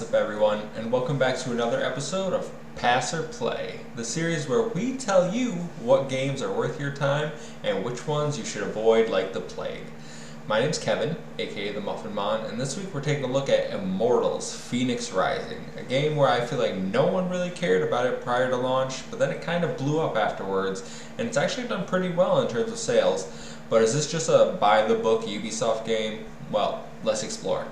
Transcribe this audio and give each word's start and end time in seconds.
Up, 0.00 0.14
everyone, 0.14 0.62
and 0.76 0.90
welcome 0.90 1.18
back 1.18 1.36
to 1.36 1.50
another 1.50 1.84
episode 1.84 2.32
of 2.32 2.50
Pass 2.74 3.12
or 3.12 3.24
Play, 3.24 3.80
the 3.96 4.04
series 4.04 4.48
where 4.48 4.62
we 4.62 4.96
tell 4.96 5.30
you 5.34 5.52
what 5.82 6.08
games 6.08 6.40
are 6.40 6.50
worth 6.50 6.80
your 6.80 6.90
time 6.90 7.32
and 7.64 7.84
which 7.84 8.06
ones 8.06 8.38
you 8.38 8.44
should 8.44 8.62
avoid 8.62 9.10
like 9.10 9.34
the 9.34 9.42
plague. 9.42 9.84
My 10.46 10.58
name's 10.58 10.78
Kevin, 10.78 11.16
aka 11.38 11.72
the 11.72 11.82
Muffin 11.82 12.14
Mon, 12.14 12.46
and 12.46 12.58
this 12.58 12.78
week 12.78 12.94
we're 12.94 13.02
taking 13.02 13.24
a 13.24 13.26
look 13.26 13.50
at 13.50 13.74
Immortals 13.74 14.56
Phoenix 14.56 15.12
Rising, 15.12 15.62
a 15.76 15.82
game 15.82 16.16
where 16.16 16.30
I 16.30 16.40
feel 16.40 16.58
like 16.58 16.76
no 16.76 17.06
one 17.06 17.28
really 17.28 17.50
cared 17.50 17.82
about 17.82 18.06
it 18.06 18.22
prior 18.22 18.48
to 18.48 18.56
launch, 18.56 19.08
but 19.10 19.18
then 19.18 19.30
it 19.30 19.42
kind 19.42 19.64
of 19.64 19.76
blew 19.76 20.00
up 20.00 20.16
afterwards, 20.16 21.04
and 21.18 21.28
it's 21.28 21.36
actually 21.36 21.68
done 21.68 21.84
pretty 21.84 22.08
well 22.08 22.40
in 22.40 22.48
terms 22.48 22.72
of 22.72 22.78
sales. 22.78 23.54
But 23.68 23.82
is 23.82 23.92
this 23.92 24.10
just 24.10 24.30
a 24.30 24.56
buy 24.58 24.86
the 24.86 24.94
book 24.94 25.24
Ubisoft 25.24 25.84
game? 25.84 26.24
Well, 26.50 26.86
let's 27.04 27.22
explore. 27.22 27.66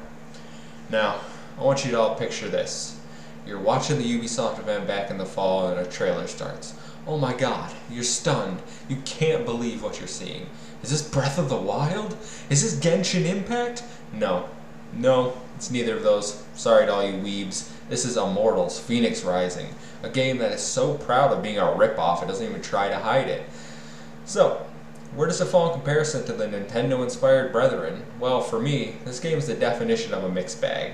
Now, 0.90 1.20
I 1.58 1.62
want 1.64 1.84
you 1.84 1.90
to 1.90 1.98
all 1.98 2.14
picture 2.14 2.48
this. 2.48 2.96
You're 3.44 3.58
watching 3.58 3.98
the 3.98 4.04
Ubisoft 4.04 4.60
event 4.60 4.86
back 4.86 5.10
in 5.10 5.18
the 5.18 5.26
fall 5.26 5.68
and 5.68 5.80
a 5.80 5.90
trailer 5.90 6.28
starts. 6.28 6.72
Oh 7.04 7.18
my 7.18 7.32
god, 7.32 7.74
you're 7.90 8.04
stunned. 8.04 8.62
You 8.88 8.96
can't 9.04 9.44
believe 9.44 9.82
what 9.82 9.98
you're 9.98 10.06
seeing. 10.06 10.46
Is 10.84 10.90
this 10.90 11.02
Breath 11.02 11.36
of 11.36 11.48
the 11.48 11.56
Wild? 11.56 12.16
Is 12.48 12.62
this 12.62 12.78
Genshin 12.78 13.24
Impact? 13.24 13.82
No. 14.12 14.48
No, 14.92 15.36
it's 15.56 15.70
neither 15.70 15.96
of 15.96 16.04
those. 16.04 16.44
Sorry 16.54 16.86
to 16.86 16.94
all 16.94 17.02
you 17.02 17.14
weebs. 17.14 17.68
This 17.88 18.04
is 18.04 18.16
Immortals 18.16 18.78
Phoenix 18.78 19.24
Rising, 19.24 19.74
a 20.04 20.08
game 20.08 20.38
that 20.38 20.52
is 20.52 20.62
so 20.62 20.94
proud 20.94 21.32
of 21.32 21.42
being 21.42 21.58
a 21.58 21.62
ripoff 21.62 22.22
it 22.22 22.28
doesn't 22.28 22.48
even 22.48 22.62
try 22.62 22.88
to 22.88 22.98
hide 22.98 23.26
it. 23.26 23.42
So, 24.26 24.64
where 25.16 25.26
does 25.26 25.40
it 25.40 25.46
fall 25.46 25.68
in 25.68 25.72
comparison 25.72 26.24
to 26.26 26.32
the 26.34 26.46
Nintendo 26.46 27.02
inspired 27.02 27.50
Brethren? 27.50 28.04
Well, 28.20 28.42
for 28.42 28.60
me, 28.60 28.96
this 29.04 29.18
game 29.18 29.38
is 29.38 29.48
the 29.48 29.54
definition 29.54 30.14
of 30.14 30.22
a 30.22 30.28
mixed 30.28 30.60
bag. 30.60 30.92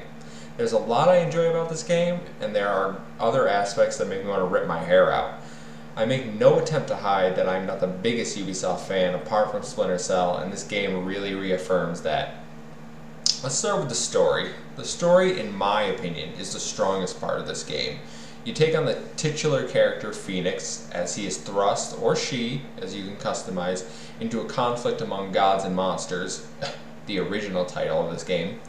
There's 0.56 0.72
a 0.72 0.78
lot 0.78 1.08
I 1.08 1.16
enjoy 1.16 1.50
about 1.50 1.69
this 1.69 1.83
game, 1.83 2.20
and 2.41 2.55
there 2.55 2.69
are 2.69 3.00
other 3.19 3.48
aspects 3.48 3.97
that 3.97 4.08
make 4.08 4.22
me 4.22 4.30
want 4.30 4.41
to 4.41 4.47
rip 4.47 4.69
my 4.69 4.78
hair 4.78 5.11
out. 5.11 5.41
I 5.96 6.05
make 6.05 6.33
no 6.33 6.61
attempt 6.61 6.88
to 6.88 6.96
hide 6.96 7.34
that 7.36 7.48
I'm 7.48 7.66
not 7.66 7.80
the 7.80 7.88
biggest 7.88 8.38
Ubisoft 8.38 8.80
fan 8.80 9.14
apart 9.16 9.50
from 9.50 9.64
Splinter 9.64 9.98
Cell, 9.98 10.36
and 10.36 10.52
this 10.52 10.62
game 10.62 11.05
really 11.05 11.34
reaffirms 11.34 12.02
that. 12.02 12.36
Let's 13.42 13.56
start 13.56 13.80
with 13.80 13.88
the 13.88 13.96
story. 13.96 14.50
The 14.77 14.84
story, 14.84 15.41
in 15.41 15.56
my 15.56 15.83
opinion, 15.83 16.30
is 16.38 16.52
the 16.52 16.61
strongest 16.61 17.20
part 17.20 17.41
of 17.41 17.48
this 17.48 17.64
game. 17.64 17.98
You 18.44 18.52
take 18.52 18.77
on 18.77 18.84
the 18.84 19.00
titular 19.16 19.66
character 19.66 20.12
Phoenix 20.12 20.89
as 20.92 21.16
he 21.16 21.27
is 21.27 21.36
thrust, 21.36 21.98
or 22.00 22.14
she, 22.14 22.62
as 22.80 22.94
you 22.94 23.05
can 23.05 23.16
customize, 23.16 23.89
into 24.20 24.41
a 24.41 24.44
conflict 24.44 25.00
among 25.00 25.33
gods 25.33 25.64
and 25.64 25.74
monsters, 25.74 26.46
the 27.06 27.18
original 27.18 27.64
title 27.64 28.06
of 28.06 28.12
this 28.12 28.22
game. 28.22 28.61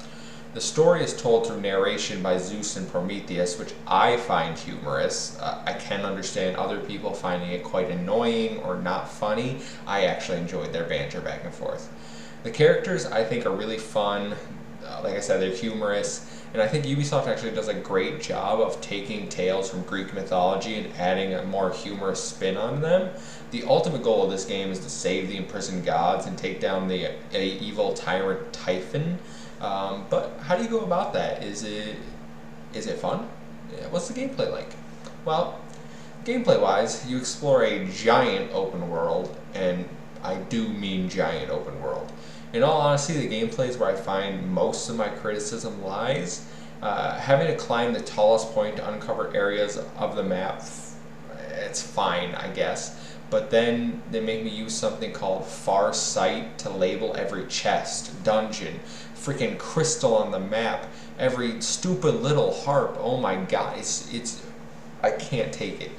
The 0.55 0.61
story 0.61 1.03
is 1.03 1.13
told 1.13 1.45
through 1.45 1.59
narration 1.59 2.23
by 2.23 2.37
Zeus 2.37 2.77
and 2.77 2.87
Prometheus, 2.87 3.59
which 3.59 3.73
I 3.85 4.15
find 4.15 4.57
humorous. 4.57 5.37
Uh, 5.37 5.61
I 5.65 5.73
can 5.73 6.05
understand 6.05 6.55
other 6.55 6.79
people 6.79 7.13
finding 7.13 7.49
it 7.49 7.61
quite 7.61 7.91
annoying 7.91 8.59
or 8.59 8.77
not 8.77 9.11
funny. 9.11 9.59
I 9.85 10.05
actually 10.05 10.37
enjoyed 10.37 10.71
their 10.71 10.85
banter 10.85 11.19
back 11.19 11.43
and 11.43 11.53
forth. 11.53 11.91
The 12.43 12.51
characters 12.51 13.05
I 13.05 13.25
think 13.25 13.45
are 13.45 13.53
really 13.53 13.77
fun. 13.77 14.37
Like 15.05 15.15
I 15.15 15.19
said, 15.19 15.41
they're 15.41 15.51
humorous. 15.51 16.29
And 16.53 16.61
I 16.61 16.67
think 16.67 16.85
Ubisoft 16.85 17.27
actually 17.27 17.51
does 17.51 17.67
a 17.67 17.73
great 17.73 18.21
job 18.21 18.61
of 18.61 18.79
taking 18.79 19.27
tales 19.27 19.69
from 19.69 19.83
Greek 19.83 20.13
mythology 20.13 20.75
and 20.75 20.93
adding 20.95 21.33
a 21.33 21.43
more 21.43 21.71
humorous 21.71 22.23
spin 22.23 22.55
on 22.57 22.81
them. 22.81 23.13
The 23.51 23.63
ultimate 23.65 24.03
goal 24.03 24.23
of 24.23 24.31
this 24.31 24.45
game 24.45 24.71
is 24.71 24.79
to 24.79 24.89
save 24.89 25.27
the 25.27 25.37
imprisoned 25.37 25.85
gods 25.85 26.25
and 26.25 26.37
take 26.37 26.59
down 26.59 26.87
the 26.87 27.07
uh, 27.07 27.37
evil 27.37 27.93
tyrant 27.93 28.53
Typhon. 28.53 29.19
Um, 29.61 30.05
but 30.09 30.37
how 30.41 30.55
do 30.55 30.63
you 30.63 30.69
go 30.69 30.81
about 30.81 31.13
that? 31.13 31.43
Is 31.43 31.63
it 31.63 31.97
is 32.73 32.87
it 32.87 32.97
fun? 32.99 33.27
What's 33.89 34.07
the 34.07 34.13
gameplay 34.13 34.51
like? 34.51 34.71
Well, 35.23 35.59
gameplay 36.23 36.61
wise, 36.61 37.05
you 37.09 37.17
explore 37.17 37.63
a 37.63 37.85
giant 37.87 38.51
open 38.53 38.89
world, 38.89 39.35
and 39.53 39.87
I 40.25 40.37
do 40.49 40.67
mean 40.67 41.09
giant 41.09 41.51
open 41.51 41.79
world. 41.81 42.11
In 42.53 42.63
all 42.63 42.81
honesty, 42.81 43.13
the 43.13 43.27
gameplay 43.27 43.69
is 43.69 43.77
where 43.77 43.89
I 43.89 43.95
find 43.95 44.51
most 44.51 44.89
of 44.89 44.95
my 44.95 45.09
criticism 45.09 45.83
lies. 45.83 46.45
Uh, 46.81 47.17
having 47.17 47.47
to 47.47 47.55
climb 47.55 47.93
the 47.93 48.01
tallest 48.01 48.51
point 48.53 48.77
to 48.77 48.89
uncover 48.89 49.35
areas 49.35 49.77
of 49.97 50.15
the 50.15 50.23
map, 50.23 50.63
it's 51.63 51.81
fine, 51.81 52.35
I 52.35 52.49
guess. 52.49 52.99
But 53.29 53.49
then 53.49 54.01
they 54.11 54.19
make 54.19 54.43
me 54.43 54.51
use 54.51 54.73
something 54.73 55.11
called 55.11 55.45
Far 55.45 55.93
Sight 55.93 56.57
to 56.59 56.69
label 56.69 57.15
every 57.15 57.45
chest, 57.47 58.23
dungeon, 58.23 58.79
freaking 59.15 59.57
crystal 59.57 60.15
on 60.15 60.31
the 60.31 60.39
map, 60.39 60.85
every 61.17 61.61
stupid 61.61 62.15
little 62.15 62.53
harp. 62.53 62.97
Oh 62.99 63.17
my 63.17 63.35
god, 63.35 63.79
it's, 63.79 64.13
it's 64.13 64.45
I 65.01 65.11
can't 65.11 65.51
take 65.51 65.81
it. 65.81 65.91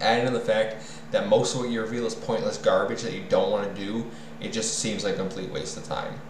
Add 0.00 0.26
in 0.26 0.34
the 0.34 0.40
fact 0.40 0.76
that 1.14 1.28
most 1.28 1.54
of 1.54 1.60
what 1.60 1.70
you 1.70 1.80
reveal 1.80 2.06
is 2.06 2.14
pointless 2.14 2.58
garbage 2.58 3.02
that 3.02 3.12
you 3.12 3.22
don't 3.28 3.50
want 3.52 3.72
to 3.72 3.80
do, 3.80 4.04
it 4.40 4.52
just 4.52 4.80
seems 4.80 5.04
like 5.04 5.14
a 5.14 5.18
complete 5.18 5.50
waste 5.50 5.76
of 5.76 5.84
time. 5.84 6.20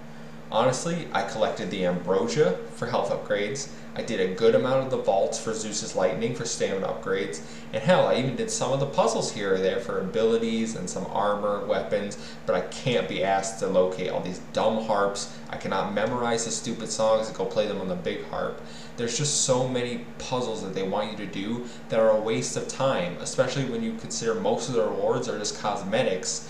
Honestly, 0.55 1.09
I 1.13 1.23
collected 1.23 1.73
the 1.73 1.85
Ambrosia 1.85 2.57
for 2.77 2.87
health 2.87 3.11
upgrades. 3.11 3.71
I 3.97 4.03
did 4.03 4.21
a 4.21 4.35
good 4.37 4.55
amount 4.55 4.85
of 4.85 4.91
the 4.93 5.03
vaults 5.03 5.37
for 5.37 5.53
Zeus's 5.53 5.97
Lightning 5.97 6.33
for 6.33 6.45
stamina 6.45 6.87
upgrades. 6.87 7.41
And 7.73 7.83
hell, 7.83 8.07
I 8.07 8.15
even 8.19 8.37
did 8.37 8.53
some 8.53 8.71
of 8.71 8.79
the 8.79 8.87
puzzles 8.87 9.33
here 9.33 9.55
or 9.55 9.59
there 9.59 9.81
for 9.81 9.99
abilities 9.99 10.77
and 10.77 10.89
some 10.89 11.07
armor, 11.07 11.67
weapons, 11.67 12.19
but 12.47 12.55
I 12.55 12.61
can't 12.69 13.09
be 13.09 13.25
asked 13.25 13.59
to 13.59 13.67
locate 13.67 14.11
all 14.11 14.21
these 14.21 14.39
dumb 14.53 14.85
harps. 14.85 15.37
I 15.51 15.57
cannot 15.57 15.93
memorize 15.93 16.45
the 16.45 16.53
stupid 16.53 16.89
songs 16.89 17.27
and 17.27 17.37
go 17.37 17.47
play 17.47 17.67
them 17.67 17.81
on 17.81 17.89
the 17.89 17.97
big 17.97 18.25
harp. 18.27 18.61
There's 18.97 19.19
just 19.19 19.41
so 19.41 19.67
many 19.67 20.07
puzzles 20.21 20.63
that 20.63 20.73
they 20.73 20.87
want 20.87 21.11
you 21.11 21.17
to 21.17 21.27
do 21.27 21.67
that 21.89 21.99
are 21.99 22.11
a 22.11 22.21
waste 22.21 22.57
of 22.57 22.69
time, 22.69 23.17
especially 23.19 23.65
when 23.65 23.83
you 23.83 23.95
consider 23.95 24.37
most 24.37 24.69
of 24.69 24.77
the 24.77 24.85
rewards 24.85 25.29
are 25.29 25.37
just 25.37 25.61
cosmetics 25.61 26.49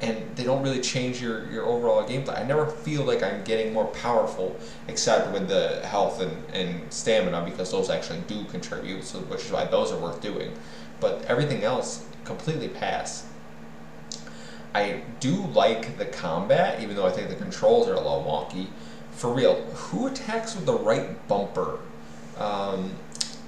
and 0.00 0.36
they 0.36 0.44
don't 0.44 0.62
really 0.62 0.80
change 0.80 1.22
your, 1.22 1.50
your 1.50 1.64
overall 1.64 2.06
gameplay. 2.06 2.38
I 2.38 2.42
never 2.42 2.66
feel 2.66 3.02
like 3.04 3.22
I'm 3.22 3.42
getting 3.44 3.72
more 3.72 3.86
powerful 3.86 4.56
except 4.88 5.32
with 5.32 5.48
the 5.48 5.80
health 5.86 6.20
and, 6.20 6.44
and 6.52 6.92
stamina 6.92 7.42
because 7.44 7.70
those 7.70 7.88
actually 7.88 8.20
do 8.26 8.44
contribute, 8.44 9.04
so 9.04 9.20
which 9.20 9.44
is 9.44 9.52
why 9.52 9.64
those 9.64 9.92
are 9.92 9.98
worth 9.98 10.20
doing. 10.20 10.52
But 11.00 11.24
everything 11.24 11.64
else 11.64 12.04
completely 12.24 12.68
pass. 12.68 13.26
I 14.74 15.00
do 15.20 15.46
like 15.46 15.96
the 15.96 16.04
combat, 16.04 16.82
even 16.82 16.96
though 16.96 17.06
I 17.06 17.10
think 17.10 17.30
the 17.30 17.36
controls 17.36 17.88
are 17.88 17.94
a 17.94 18.00
little 18.00 18.22
wonky. 18.22 18.66
For 19.12 19.32
real, 19.32 19.62
who 19.62 20.08
attacks 20.08 20.54
with 20.54 20.66
the 20.66 20.76
right 20.76 21.26
bumper? 21.28 21.78
Um, 22.36 22.92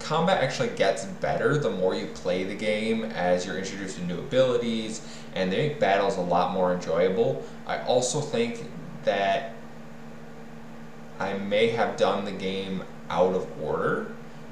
combat 0.09 0.43
actually 0.43 0.71
gets 0.71 1.05
better 1.05 1.59
the 1.59 1.69
more 1.69 1.95
you 1.95 2.07
play 2.07 2.43
the 2.43 2.55
game 2.55 3.05
as 3.05 3.45
you're 3.45 3.59
introduced 3.59 3.99
to 3.99 4.05
new 4.05 4.19
abilities 4.19 5.07
and 5.35 5.53
they 5.53 5.69
make 5.69 5.79
battles 5.79 6.17
a 6.17 6.21
lot 6.21 6.55
more 6.55 6.73
enjoyable. 6.73 7.45
I 7.67 7.81
also 7.81 8.23
think 8.23 8.65
that 9.05 9.53
I 11.19 11.35
may 11.35 11.69
have 11.69 11.99
done 11.99 12.25
the 12.25 12.33
game 12.33 12.85
out 13.11 13.35
of 13.35 13.47
order. 13.63 14.11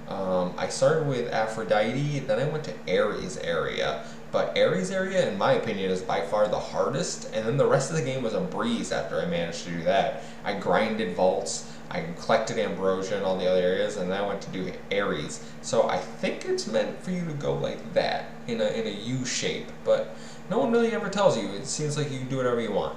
Um, 0.09 0.53
I 0.59 0.69
started 0.69 1.09
with 1.09 1.33
Aphrodite, 1.33 2.19
then 2.19 2.39
I 2.39 2.45
went 2.51 2.65
to 2.65 2.75
Ares 2.87 3.39
area. 3.39 4.05
But 4.33 4.59
Ares 4.59 4.91
area, 4.91 5.27
in 5.27 5.39
my 5.39 5.53
opinion, 5.53 5.91
is 5.91 6.03
by 6.03 6.21
far 6.21 6.49
the 6.49 6.59
hardest, 6.59 7.31
and 7.33 7.47
then 7.47 7.57
the 7.57 7.67
rest 7.67 7.91
of 7.91 7.97
the 7.97 8.03
game 8.03 8.23
was 8.23 8.35
a 8.35 8.41
breeze 8.41 8.93
after 8.93 9.19
I 9.19 9.25
managed 9.25 9.65
to 9.65 9.71
do 9.71 9.83
that. 9.85 10.23
I 10.45 10.53
grinded 10.53 11.17
vaults, 11.17 11.73
I 11.91 12.05
collected 12.21 12.59
Ambrosia 12.59 13.17
and 13.17 13.25
all 13.25 13.39
the 13.39 13.49
other 13.49 13.61
areas, 13.61 13.97
and 13.97 14.11
then 14.11 14.21
I 14.21 14.27
went 14.27 14.41
to 14.43 14.51
do 14.51 14.73
Ares. 14.93 15.45
So 15.63 15.89
I 15.89 15.99
think 15.99 16.45
it's 16.45 16.67
meant 16.67 17.01
for 17.03 17.11
you 17.11 17.25
to 17.25 17.33
go 17.33 17.55
like 17.55 17.95
that, 17.95 18.31
in 18.49 18.61
a, 18.61 18.67
in 18.67 18.87
a 18.87 18.91
U 18.91 19.25
shape, 19.25 19.71
but 19.85 20.17
no 20.51 20.59
one 20.59 20.73
really 20.73 20.93
ever 20.93 21.09
tells 21.09 21.39
you. 21.39 21.49
It 21.51 21.67
seems 21.67 21.97
like 21.97 22.11
you 22.11 22.19
can 22.19 22.29
do 22.29 22.39
whatever 22.39 22.61
you 22.61 22.73
want. 22.73 22.97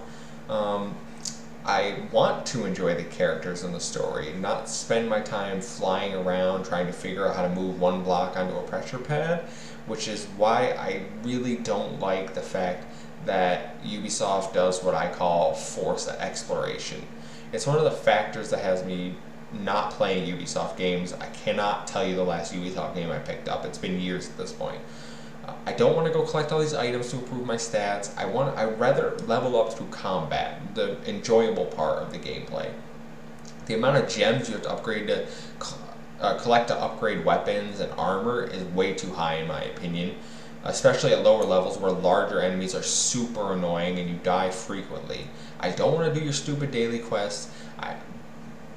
Um, 0.49 0.95
I 1.65 1.97
want 2.11 2.47
to 2.47 2.65
enjoy 2.65 2.95
the 2.95 3.03
characters 3.03 3.63
in 3.63 3.73
the 3.73 3.79
story, 3.79 4.33
not 4.33 4.67
spend 4.67 5.07
my 5.07 5.19
time 5.19 5.61
flying 5.61 6.15
around 6.15 6.65
trying 6.65 6.87
to 6.87 6.93
figure 6.93 7.27
out 7.27 7.35
how 7.35 7.43
to 7.43 7.49
move 7.49 7.79
one 7.79 8.03
block 8.03 8.37
onto 8.37 8.55
a 8.55 8.63
pressure 8.63 8.97
pad, 8.97 9.41
which 9.85 10.07
is 10.07 10.25
why 10.37 10.71
I 10.71 11.03
really 11.23 11.57
don't 11.57 11.99
like 11.99 12.33
the 12.33 12.41
fact 12.41 12.85
that 13.25 13.83
Ubisoft 13.83 14.53
does 14.53 14.83
what 14.83 14.95
I 14.95 15.11
call 15.11 15.53
force 15.53 16.07
exploration 16.07 17.05
it's 17.51 17.65
one 17.65 17.77
of 17.77 17.83
the 17.83 17.91
factors 17.91 18.49
that 18.51 18.59
has 18.59 18.83
me 18.83 19.15
not 19.51 19.91
playing 19.91 20.27
Ubisoft 20.27 20.77
games. 20.77 21.13
I 21.13 21.25
cannot 21.27 21.87
tell 21.87 22.05
you 22.05 22.15
the 22.15 22.23
last 22.23 22.53
Ubisoft 22.53 22.95
game 22.95 23.09
I 23.11 23.19
picked 23.19 23.49
up. 23.49 23.65
It's 23.65 23.77
been 23.77 23.99
years 23.99 24.29
at 24.29 24.37
this 24.37 24.51
point. 24.51 24.79
Uh, 25.45 25.53
I 25.65 25.73
don't 25.73 25.95
want 25.95 26.07
to 26.07 26.13
go 26.13 26.23
collect 26.23 26.51
all 26.51 26.59
these 26.59 26.73
items 26.73 27.09
to 27.11 27.17
improve 27.17 27.45
my 27.45 27.55
stats. 27.55 28.15
I 28.17 28.25
want 28.25 28.57
I 28.57 28.65
rather 28.65 29.17
level 29.25 29.59
up 29.59 29.73
through 29.73 29.87
combat, 29.87 30.75
the 30.75 30.97
enjoyable 31.09 31.65
part 31.65 31.99
of 31.99 32.11
the 32.11 32.19
gameplay. 32.19 32.71
The 33.65 33.75
amount 33.75 33.97
of 33.97 34.09
gems 34.09 34.49
you 34.49 34.55
have 34.55 34.63
to 34.63 34.71
upgrade 34.71 35.07
to 35.07 35.27
uh, 36.19 36.37
collect 36.39 36.67
to 36.67 36.75
upgrade 36.75 37.23
weapons 37.23 37.79
and 37.79 37.91
armor 37.93 38.43
is 38.43 38.63
way 38.63 38.93
too 38.93 39.13
high 39.13 39.35
in 39.35 39.47
my 39.47 39.63
opinion 39.63 40.15
especially 40.63 41.13
at 41.13 41.23
lower 41.23 41.43
levels 41.43 41.77
where 41.77 41.91
larger 41.91 42.41
enemies 42.41 42.75
are 42.75 42.83
super 42.83 43.53
annoying 43.53 43.97
and 43.99 44.09
you 44.09 44.19
die 44.23 44.49
frequently. 44.49 45.27
I 45.59 45.69
don't 45.71 45.93
want 45.93 46.13
to 46.13 46.19
do 46.19 46.23
your 46.23 46.33
stupid 46.33 46.71
daily 46.71 46.99
quests. 46.99 47.51
I, 47.77 47.95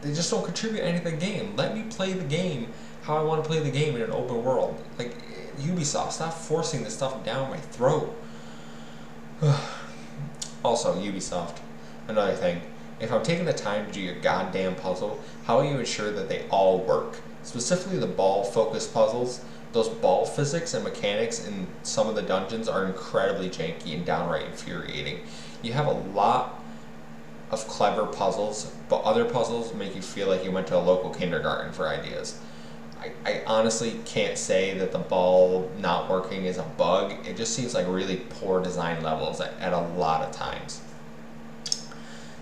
they 0.00 0.12
just 0.12 0.30
don't 0.30 0.44
contribute 0.44 0.80
anything 0.80 1.18
to 1.18 1.26
the 1.26 1.32
game. 1.32 1.54
Let 1.56 1.76
me 1.76 1.84
play 1.88 2.12
the 2.12 2.24
game 2.24 2.68
how 3.02 3.16
I 3.16 3.22
want 3.22 3.42
to 3.42 3.48
play 3.48 3.60
the 3.60 3.70
game 3.70 3.96
in 3.96 4.02
an 4.02 4.10
open 4.10 4.42
world. 4.42 4.82
Like 4.98 5.14
Ubisoft, 5.58 6.12
stop 6.12 6.34
forcing 6.34 6.84
this 6.84 6.94
stuff 6.94 7.24
down 7.24 7.50
my 7.50 7.58
throat. 7.58 8.16
also, 10.64 10.94
Ubisoft, 10.94 11.58
another 12.08 12.34
thing. 12.34 12.62
If 13.00 13.12
I'm 13.12 13.22
taking 13.22 13.44
the 13.44 13.52
time 13.52 13.86
to 13.86 13.92
do 13.92 14.00
your 14.00 14.14
goddamn 14.16 14.76
puzzle, 14.76 15.20
how 15.44 15.58
will 15.58 15.70
you 15.70 15.78
ensure 15.78 16.12
that 16.12 16.28
they 16.28 16.46
all 16.50 16.78
work? 16.78 17.20
Specifically, 17.42 17.98
the 17.98 18.06
ball 18.06 18.44
focused 18.44 18.94
puzzles. 18.94 19.44
Those 19.72 19.88
ball 19.88 20.26
physics 20.26 20.74
and 20.74 20.84
mechanics 20.84 21.46
in 21.46 21.66
some 21.82 22.08
of 22.08 22.14
the 22.14 22.22
dungeons 22.22 22.68
are 22.68 22.84
incredibly 22.84 23.48
janky 23.48 23.94
and 23.94 24.04
downright 24.04 24.46
infuriating. 24.46 25.20
You 25.62 25.72
have 25.72 25.86
a 25.86 25.92
lot 25.92 26.61
of 27.52 27.68
clever 27.68 28.06
puzzles, 28.06 28.72
but 28.88 29.02
other 29.02 29.24
puzzles 29.26 29.74
make 29.74 29.94
you 29.94 30.02
feel 30.02 30.28
like 30.28 30.42
you 30.42 30.50
went 30.50 30.66
to 30.68 30.76
a 30.76 30.80
local 30.80 31.10
kindergarten 31.10 31.72
for 31.72 31.86
ideas. 31.86 32.40
I, 32.98 33.12
I 33.28 33.42
honestly 33.46 34.00
can't 34.06 34.38
say 34.38 34.76
that 34.78 34.92
the 34.92 34.98
ball 34.98 35.70
not 35.78 36.08
working 36.08 36.46
is 36.46 36.56
a 36.56 36.62
bug. 36.62 37.26
It 37.26 37.36
just 37.36 37.54
seems 37.54 37.74
like 37.74 37.86
really 37.88 38.16
poor 38.30 38.62
design 38.62 39.02
levels 39.02 39.40
at, 39.40 39.52
at 39.60 39.72
a 39.72 39.80
lot 39.80 40.22
of 40.22 40.32
times. 40.32 40.80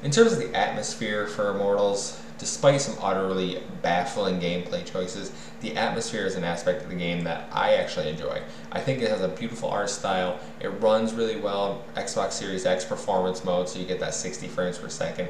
In 0.03 0.11
terms 0.11 0.33
of 0.33 0.39
the 0.39 0.55
atmosphere 0.55 1.27
for 1.27 1.55
Immortals, 1.55 2.20
despite 2.41 2.81
some 2.81 2.97
utterly 3.03 3.63
baffling 3.83 4.41
gameplay 4.41 4.85
choices, 4.85 5.31
the 5.61 5.77
atmosphere 5.77 6.25
is 6.25 6.37
an 6.37 6.43
aspect 6.43 6.83
of 6.83 6.89
the 6.89 6.97
game 6.97 7.23
that 7.23 7.47
I 7.53 7.75
actually 7.75 8.09
enjoy. 8.09 8.43
I 8.73 8.81
think 8.81 9.03
it 9.03 9.11
has 9.11 9.21
a 9.21 9.29
beautiful 9.29 9.69
art 9.69 9.91
style, 9.91 10.41
it 10.59 10.69
runs 10.81 11.13
really 11.13 11.37
well 11.37 11.85
in 11.95 12.03
Xbox 12.03 12.33
Series 12.33 12.65
X 12.65 12.83
performance 12.85 13.45
mode, 13.45 13.69
so 13.69 13.79
you 13.79 13.85
get 13.85 14.01
that 14.01 14.15
60 14.15 14.49
frames 14.49 14.79
per 14.79 14.89
second. 14.89 15.29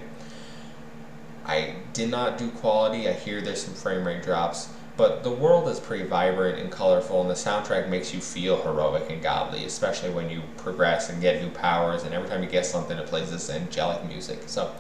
I 1.44 1.74
did 1.94 2.10
not 2.10 2.38
do 2.38 2.48
quality, 2.52 3.08
I 3.08 3.12
hear 3.12 3.40
there's 3.40 3.64
some 3.64 3.74
frame 3.74 4.06
rate 4.06 4.22
drops, 4.22 4.68
but 4.96 5.24
the 5.24 5.30
world 5.30 5.68
is 5.68 5.80
pretty 5.80 6.04
vibrant 6.04 6.60
and 6.60 6.70
colorful, 6.70 7.22
and 7.22 7.28
the 7.28 7.34
soundtrack 7.34 7.88
makes 7.88 8.14
you 8.14 8.20
feel 8.20 8.62
heroic 8.62 9.10
and 9.10 9.20
godly, 9.20 9.64
especially 9.64 10.10
when 10.10 10.30
you 10.30 10.42
progress 10.58 11.10
and 11.10 11.20
get 11.20 11.42
new 11.42 11.50
powers, 11.50 12.04
and 12.04 12.14
every 12.14 12.28
time 12.28 12.44
you 12.44 12.48
get 12.48 12.66
something, 12.66 12.96
it 12.96 13.06
plays 13.08 13.32
this 13.32 13.50
angelic 13.50 14.04
music. 14.06 14.42
So 14.46 14.72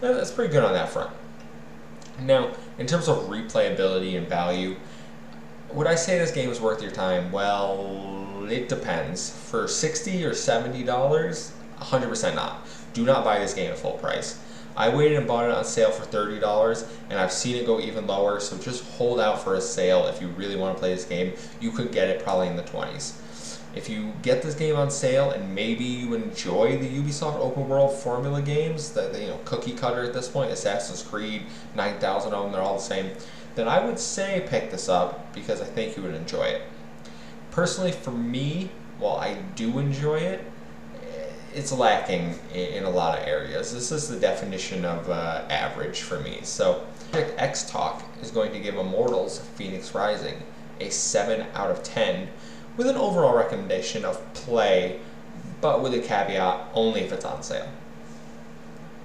that's 0.00 0.30
pretty 0.30 0.50
good 0.50 0.64
on 0.64 0.72
that 0.72 0.88
front. 0.88 1.10
Now, 2.20 2.52
in 2.78 2.86
terms 2.86 3.08
of 3.08 3.24
replayability 3.24 4.16
and 4.16 4.28
value, 4.28 4.76
would 5.72 5.86
I 5.86 5.96
say 5.96 6.18
this 6.18 6.30
game 6.30 6.50
is 6.50 6.60
worth 6.60 6.80
your 6.80 6.92
time? 6.92 7.32
Well, 7.32 8.46
it 8.48 8.68
depends. 8.68 9.30
For 9.30 9.66
60 9.66 10.24
or 10.24 10.34
70 10.34 10.84
dollars, 10.84 11.52
100% 11.80 12.34
not. 12.34 12.66
Do 12.92 13.04
not 13.04 13.24
buy 13.24 13.38
this 13.40 13.54
game 13.54 13.70
at 13.72 13.78
full 13.78 13.92
price. 13.92 14.40
I 14.76 14.88
waited 14.88 15.18
and 15.18 15.26
bought 15.26 15.44
it 15.44 15.54
on 15.54 15.64
sale 15.64 15.90
for 15.90 16.04
$30 16.04 16.86
and 17.10 17.18
I've 17.18 17.32
seen 17.32 17.56
it 17.56 17.66
go 17.66 17.80
even 17.80 18.06
lower, 18.06 18.40
so 18.40 18.58
just 18.58 18.84
hold 18.94 19.20
out 19.20 19.42
for 19.42 19.54
a 19.54 19.60
sale 19.60 20.06
if 20.06 20.20
you 20.20 20.28
really 20.28 20.56
want 20.56 20.76
to 20.76 20.80
play 20.80 20.94
this 20.94 21.04
game. 21.04 21.32
You 21.60 21.70
could 21.70 21.92
get 21.92 22.08
it 22.08 22.22
probably 22.24 22.48
in 22.48 22.56
the 22.56 22.62
20s. 22.62 23.14
If 23.74 23.88
you 23.88 24.12
get 24.22 24.42
this 24.42 24.54
game 24.54 24.76
on 24.76 24.90
sale 24.90 25.30
and 25.30 25.54
maybe 25.54 25.84
you 25.84 26.14
enjoy 26.14 26.78
the 26.78 26.88
Ubisoft 26.88 27.36
open 27.36 27.68
world 27.68 27.92
formula 27.92 28.40
games, 28.40 28.90
that 28.92 29.18
you 29.20 29.28
know 29.28 29.40
cookie 29.44 29.72
cutter 29.72 30.02
at 30.04 30.12
this 30.12 30.28
point, 30.28 30.50
Assassin's 30.50 31.02
Creed, 31.02 31.42
9,000 31.74 32.32
of 32.32 32.42
them, 32.44 32.52
they're 32.52 32.62
all 32.62 32.76
the 32.76 32.82
same, 32.82 33.10
then 33.54 33.68
I 33.68 33.84
would 33.84 33.98
say 33.98 34.46
pick 34.48 34.70
this 34.70 34.88
up 34.88 35.32
because 35.34 35.60
I 35.60 35.64
think 35.64 35.96
you 35.96 36.02
would 36.02 36.14
enjoy 36.14 36.44
it. 36.44 36.62
Personally, 37.50 37.92
for 37.92 38.10
me, 38.10 38.70
while 38.98 39.16
I 39.16 39.34
do 39.54 39.78
enjoy 39.78 40.16
it, 40.16 40.44
it's 41.54 41.70
lacking 41.70 42.38
in 42.52 42.84
a 42.84 42.90
lot 42.90 43.18
of 43.18 43.26
areas. 43.26 43.72
This 43.72 43.92
is 43.92 44.08
the 44.08 44.18
definition 44.18 44.84
of 44.84 45.08
uh, 45.08 45.44
average 45.48 46.00
for 46.00 46.18
me. 46.18 46.40
So, 46.42 46.84
Project 47.14 47.40
X 47.40 47.70
Talk 47.70 48.02
is 48.22 48.30
going 48.30 48.52
to 48.52 48.58
give 48.58 48.74
Immortals 48.74 49.38
Phoenix 49.54 49.94
Rising 49.94 50.42
a 50.80 50.90
7 50.90 51.46
out 51.54 51.70
of 51.70 51.82
10 51.84 52.28
with 52.76 52.86
an 52.86 52.96
overall 52.96 53.36
recommendation 53.36 54.04
of 54.04 54.20
play, 54.34 55.00
but 55.60 55.82
with 55.82 55.94
a 55.94 56.00
caveat 56.00 56.68
only 56.74 57.02
if 57.02 57.12
it's 57.12 57.24
on 57.24 57.42
sale. 57.42 57.68